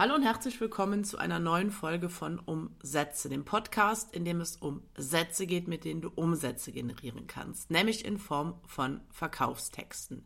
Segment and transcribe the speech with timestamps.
[0.00, 4.56] Hallo und herzlich willkommen zu einer neuen Folge von Umsätze, dem Podcast, in dem es
[4.56, 10.24] um Sätze geht, mit denen du Umsätze generieren kannst, nämlich in Form von Verkaufstexten.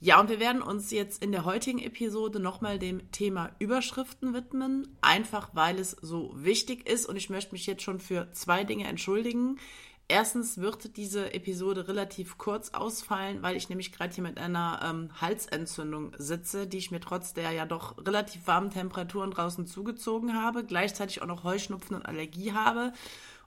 [0.00, 4.96] Ja, und wir werden uns jetzt in der heutigen Episode nochmal dem Thema Überschriften widmen,
[5.02, 8.88] einfach weil es so wichtig ist und ich möchte mich jetzt schon für zwei Dinge
[8.88, 9.60] entschuldigen.
[10.08, 15.10] Erstens wird diese Episode relativ kurz ausfallen, weil ich nämlich gerade hier mit einer ähm,
[15.20, 20.64] Halsentzündung sitze, die ich mir trotz der ja doch relativ warmen Temperaturen draußen zugezogen habe,
[20.64, 22.92] gleichzeitig auch noch Heuschnupfen und Allergie habe.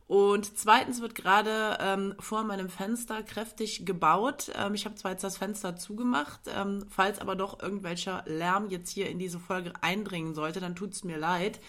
[0.09, 4.51] Und zweitens wird gerade ähm, vor meinem Fenster kräftig gebaut.
[4.55, 8.89] Ähm, ich habe zwar jetzt das Fenster zugemacht, ähm, falls aber doch irgendwelcher Lärm jetzt
[8.89, 11.61] hier in diese Folge eindringen sollte, dann tut es mir leid.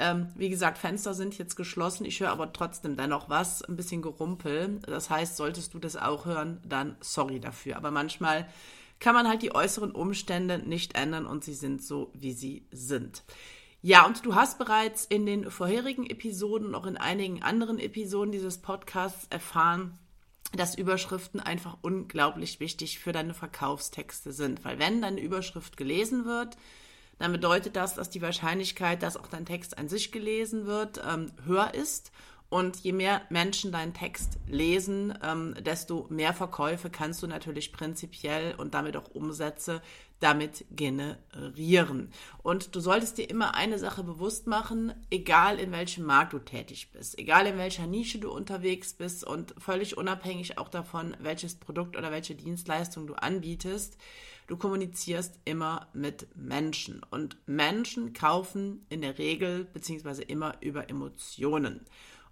[0.00, 2.06] Ähm, wie gesagt, Fenster sind jetzt geschlossen.
[2.06, 4.80] Ich höre aber trotzdem dennoch was, ein bisschen Gerumpel.
[4.86, 7.76] Das heißt, solltest du das auch hören, dann sorry dafür.
[7.76, 8.48] Aber manchmal
[8.98, 13.22] kann man halt die äußeren Umstände nicht ändern und sie sind so, wie sie sind.
[13.82, 18.32] Ja, und du hast bereits in den vorherigen Episoden, und auch in einigen anderen Episoden
[18.32, 19.98] dieses Podcasts erfahren,
[20.52, 24.64] dass Überschriften einfach unglaublich wichtig für deine Verkaufstexte sind.
[24.64, 26.56] Weil wenn deine Überschrift gelesen wird,
[27.20, 31.30] dann bedeutet das, dass die Wahrscheinlichkeit, dass auch dein Text an sich gelesen wird, ähm,
[31.44, 32.12] höher ist.
[32.50, 38.56] Und je mehr Menschen deinen Text lesen, ähm, desto mehr Verkäufe kannst du natürlich prinzipiell
[38.56, 39.80] und damit auch Umsätze
[40.18, 42.10] damit generieren.
[42.42, 46.90] Und du solltest dir immer eine Sache bewusst machen, egal in welchem Markt du tätig
[46.92, 51.96] bist, egal in welcher Nische du unterwegs bist und völlig unabhängig auch davon, welches Produkt
[51.96, 53.96] oder welche Dienstleistung du anbietest,
[54.46, 57.00] du kommunizierst immer mit Menschen.
[57.10, 61.86] Und Menschen kaufen in der Regel beziehungsweise immer über Emotionen.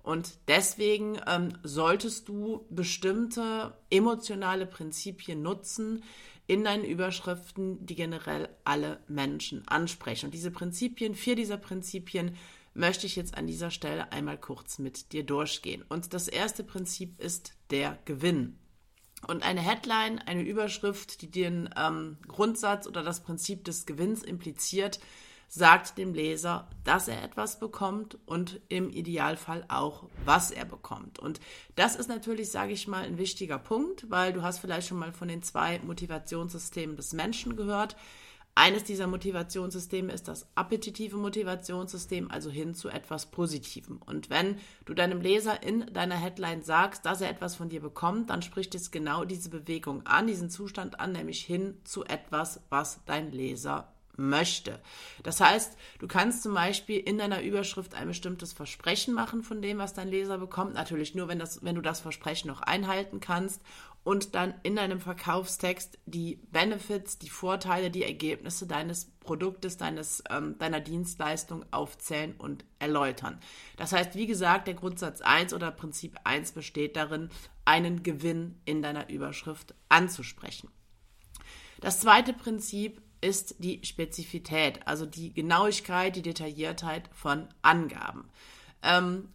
[0.09, 6.03] Und deswegen ähm, solltest du bestimmte emotionale Prinzipien nutzen,
[6.47, 10.25] in deinen Überschriften, die generell alle Menschen ansprechen.
[10.25, 12.37] Und diese Prinzipien, vier dieser Prinzipien,
[12.73, 15.85] möchte ich jetzt an dieser Stelle einmal kurz mit dir durchgehen.
[15.91, 18.59] Und das erste Prinzip ist der Gewinn.
[19.27, 25.01] Und eine Headline, eine Überschrift, die den ähm, Grundsatz oder das Prinzip des Gewinns impliziert,
[25.49, 31.19] sagt dem Leser, dass er etwas bekommt und im Idealfall auch, was er bekommt.
[31.19, 31.41] Und
[31.75, 35.13] das ist natürlich, sage ich mal, ein wichtiger Punkt, weil du hast vielleicht schon mal
[35.13, 37.97] von den zwei Motivationssystemen des Menschen gehört.
[38.61, 44.03] Eines dieser Motivationssysteme ist das appetitive Motivationssystem, also hin zu etwas Positivem.
[44.05, 48.31] Und wenn du deinem Leser in deiner Headline sagst, dass er etwas von dir bekommt,
[48.31, 52.99] dann spricht es genau diese Bewegung an, diesen Zustand an, nämlich hin zu etwas, was
[53.07, 54.81] dein Leser möchte.
[55.23, 59.79] Das heißt, du kannst zum Beispiel in deiner Überschrift ein bestimmtes Versprechen machen von dem,
[59.79, 60.75] was dein Leser bekommt.
[60.75, 63.63] Natürlich nur, wenn, das, wenn du das Versprechen noch einhalten kannst
[64.05, 70.57] und dann in deinem Verkaufstext die Benefits, die Vorteile, die Ergebnisse deines Produktes, deines, ähm,
[70.59, 73.39] deiner Dienstleistung aufzählen und erläutern.
[73.77, 77.29] Das heißt, wie gesagt, der Grundsatz 1 oder Prinzip 1 besteht darin,
[77.65, 80.71] einen Gewinn in deiner Überschrift anzusprechen.
[81.81, 88.29] Das zweite Prinzip ist die Spezifität, also die Genauigkeit, die Detailliertheit von Angaben.
[88.83, 89.29] Ähm,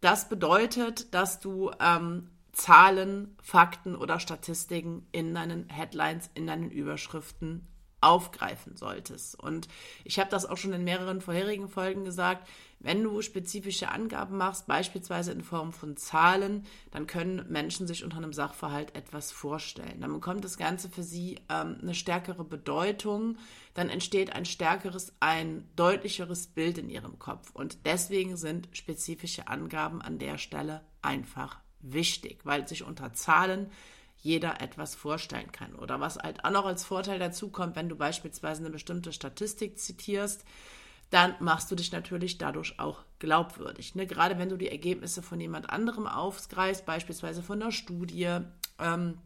[0.00, 7.66] das bedeutet, dass du ähm, Zahlen, Fakten oder Statistiken in deinen Headlines, in deinen Überschriften
[8.02, 9.38] aufgreifen solltest.
[9.38, 9.68] Und
[10.04, 12.48] ich habe das auch schon in mehreren vorherigen Folgen gesagt,
[12.80, 18.16] wenn du spezifische Angaben machst, beispielsweise in Form von Zahlen, dann können Menschen sich unter
[18.16, 20.00] einem Sachverhalt etwas vorstellen.
[20.00, 23.38] Dann bekommt das Ganze für sie ähm, eine stärkere Bedeutung,
[23.74, 27.50] dann entsteht ein stärkeres, ein deutlicheres Bild in ihrem Kopf.
[27.54, 33.70] Und deswegen sind spezifische Angaben an der Stelle einfach wichtig, weil sich unter Zahlen
[34.22, 35.74] jeder etwas vorstellen kann.
[35.74, 39.78] Oder was halt auch noch als Vorteil dazu kommt, wenn du beispielsweise eine bestimmte Statistik
[39.78, 40.44] zitierst,
[41.10, 43.94] dann machst du dich natürlich dadurch auch glaubwürdig.
[43.96, 44.06] Ne?
[44.06, 48.38] Gerade wenn du die Ergebnisse von jemand anderem aufgreifst, beispielsweise von einer Studie,
[48.78, 49.18] ähm,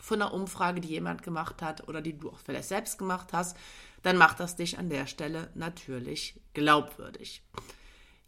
[0.00, 3.56] von einer Umfrage, die jemand gemacht hat oder die du auch vielleicht selbst gemacht hast,
[4.02, 7.42] dann macht das dich an der Stelle natürlich glaubwürdig.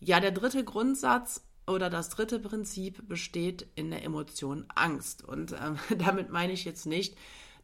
[0.00, 5.24] Ja, der dritte Grundsatz oder das dritte Prinzip besteht in der Emotion Angst.
[5.24, 7.16] Und ähm, damit meine ich jetzt nicht,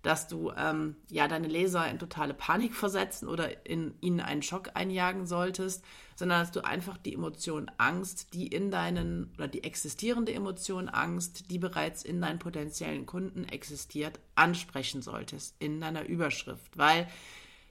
[0.03, 4.71] dass du ähm, ja deine Leser in totale Panik versetzen oder in ihnen einen Schock
[4.75, 5.85] einjagen solltest,
[6.17, 11.51] sondern dass du einfach die Emotion Angst, die in deinen oder die existierende Emotion Angst,
[11.51, 17.07] die bereits in deinen potenziellen Kunden existiert, ansprechen solltest in deiner Überschrift, weil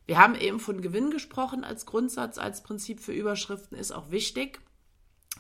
[0.06, 4.60] wir haben eben von Gewinn gesprochen als Grundsatz, als Prinzip für Überschriften ist auch wichtig.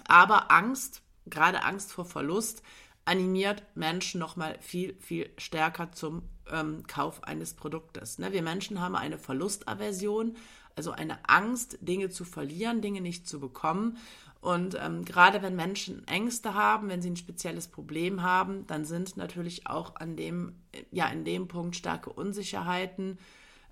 [0.08, 2.64] Aber Angst, gerade Angst vor Verlust,
[3.06, 8.20] animiert Menschen nochmal viel, viel stärker zum ähm, Kauf eines Produktes.
[8.20, 8.32] Ne?
[8.34, 10.36] Wir Menschen haben eine Verlustaversion.
[10.76, 13.98] also eine Angst, Dinge zu verlieren, Dinge nicht zu bekommen.
[14.42, 19.18] Und ähm, gerade wenn Menschen Ängste haben, wenn sie ein spezielles Problem haben, dann sind
[19.18, 20.56] natürlich auch an dem,
[20.92, 23.18] ja, in dem Punkt starke Unsicherheiten,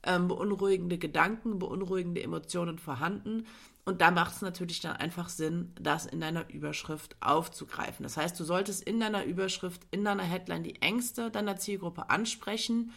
[0.04, 3.46] ähm, beunruhigende Gedanken, beunruhigende Emotionen vorhanden.
[3.88, 8.04] Und da macht es natürlich dann einfach Sinn, das in deiner Überschrift aufzugreifen.
[8.04, 12.92] Das heißt, du solltest in deiner Überschrift, in deiner Headline die Ängste deiner Zielgruppe ansprechen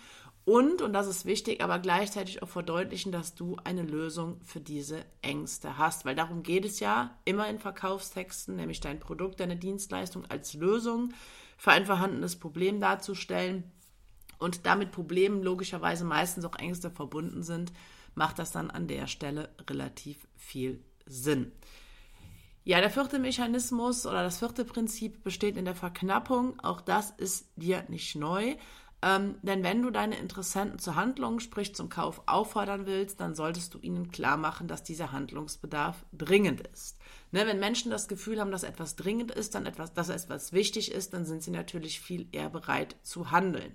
[0.45, 5.05] und, und das ist wichtig, aber gleichzeitig auch verdeutlichen, dass du eine Lösung für diese
[5.23, 6.05] Ängste hast.
[6.05, 11.13] Weil darum geht es ja immer in Verkaufstexten, nämlich dein Produkt, deine Dienstleistung als Lösung
[11.57, 13.63] für ein vorhandenes Problem darzustellen.
[14.41, 17.73] Und damit Problemen logischerweise meistens auch Ängste verbunden sind,
[18.15, 21.53] macht das dann an der Stelle relativ viel Sinn.
[22.65, 26.59] Ja, der vierte Mechanismus oder das vierte Prinzip besteht in der Verknappung.
[26.61, 28.57] Auch das ist dir nicht neu.
[29.03, 33.73] Ähm, denn wenn du deine Interessenten zur Handlung, sprich zum Kauf auffordern willst, dann solltest
[33.73, 36.99] du ihnen klar machen, dass dieser Handlungsbedarf dringend ist.
[37.33, 40.93] Ne, wenn Menschen das Gefühl haben, dass etwas dringend ist, dann etwas, dass etwas wichtig
[40.93, 43.75] ist, dann sind sie natürlich viel eher bereit zu handeln.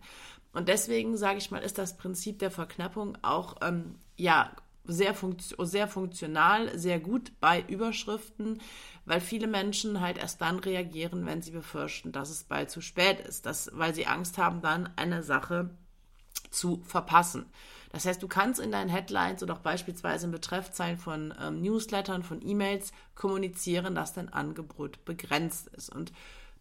[0.55, 4.51] Und deswegen sage ich mal, ist das Prinzip der Verknappung auch ähm, ja
[4.85, 8.61] sehr, funkt sehr funktional, sehr gut bei Überschriften,
[9.05, 13.19] weil viele Menschen halt erst dann reagieren, wenn sie befürchten, dass es bald zu spät
[13.19, 15.71] ist, dass, weil sie Angst haben, dann eine Sache
[16.51, 17.47] zu verpassen.
[17.91, 22.23] Das heißt, du kannst in deinen Headlines oder auch beispielsweise in Betreffzeilen von ähm, Newslettern,
[22.23, 25.93] von E-Mails kommunizieren, dass dein Angebot begrenzt ist.
[25.93, 26.13] Und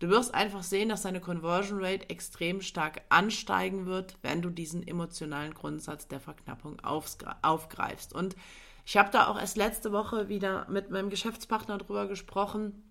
[0.04, 4.86] Du wirst einfach sehen, dass deine Conversion Rate extrem stark ansteigen wird, wenn du diesen
[4.86, 8.12] emotionalen Grundsatz der Verknappung aufgreifst.
[8.12, 8.36] Und
[8.84, 12.82] ich habe da auch erst letzte Woche wieder mit meinem Geschäftspartner drüber gesprochen.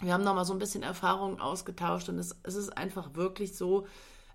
[0.00, 3.86] Wir haben nochmal so ein bisschen Erfahrungen ausgetauscht und es, es ist einfach wirklich so,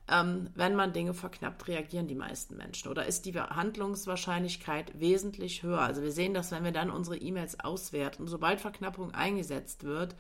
[0.09, 5.81] ähm, wenn man Dinge verknappt, reagieren die meisten Menschen oder ist die Handlungswahrscheinlichkeit wesentlich höher.
[5.81, 8.25] Also wir sehen das, wenn wir dann unsere E-Mails auswerten.
[8.25, 10.15] Sobald Verknappung eingesetzt wird,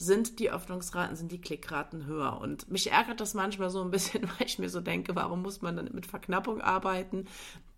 [0.00, 2.40] sind die Öffnungsraten, sind die Klickraten höher.
[2.40, 5.60] Und mich ärgert das manchmal so ein bisschen, weil ich mir so denke, warum muss
[5.60, 7.26] man dann mit Verknappung arbeiten?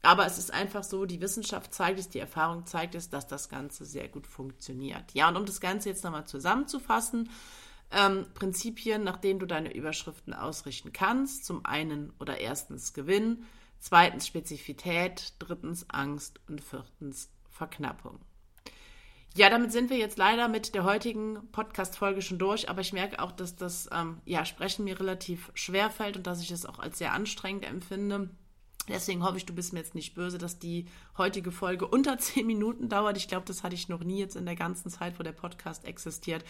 [0.02, 3.48] Aber es ist einfach so, die Wissenschaft zeigt es, die Erfahrung zeigt es, dass das
[3.48, 5.12] Ganze sehr gut funktioniert.
[5.14, 7.28] Ja, und um das Ganze jetzt nochmal zusammenzufassen,
[7.90, 11.44] ähm, Prinzipien, nach denen du deine Überschriften ausrichten kannst.
[11.44, 13.44] Zum einen oder erstens Gewinn,
[13.80, 18.20] zweitens Spezifität, drittens Angst und viertens Verknappung.
[19.34, 23.19] Ja, damit sind wir jetzt leider mit der heutigen Podcast-Folge schon durch, aber ich merke
[23.19, 26.79] auch, dass das ähm, ja, Sprechen mir relativ schwer fällt und dass ich es auch
[26.79, 28.29] als sehr anstrengend empfinde.
[28.88, 30.87] Deswegen hoffe ich, du bist mir jetzt nicht böse, dass die
[31.17, 33.17] heutige Folge unter zehn Minuten dauert.
[33.17, 35.84] Ich glaube, das hatte ich noch nie jetzt in der ganzen Zeit, wo der Podcast
[35.84, 36.44] existiert.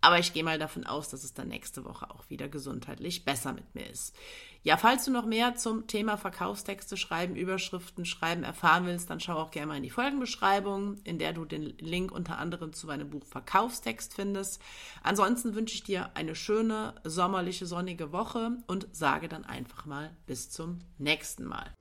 [0.00, 3.52] Aber ich gehe mal davon aus, dass es dann nächste Woche auch wieder gesundheitlich besser
[3.52, 4.14] mit mir ist.
[4.62, 9.36] Ja, falls du noch mehr zum Thema Verkaufstexte schreiben, Überschriften schreiben erfahren willst, dann schau
[9.36, 13.08] auch gerne mal in die Folgenbeschreibung, in der du den Link unter anderem zu meinem
[13.08, 14.60] Buch Verkaufstext findest.
[15.02, 20.50] Ansonsten wünsche ich dir eine schöne, sommerliche, sonnige Woche und sage dann einfach mal bis
[20.50, 21.72] zum nächsten Mal.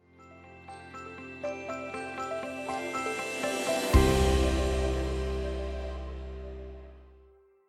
[1.43, 1.96] Música